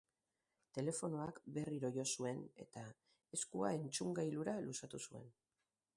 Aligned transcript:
Telefonoak 0.77 1.37
berriro 1.57 1.91
jo 1.99 2.05
zuen, 2.15 2.41
eta 2.65 2.85
eskua 3.39 3.75
entzungailura 3.83 4.59
luzatu 4.69 5.05
zuen. 5.11 5.33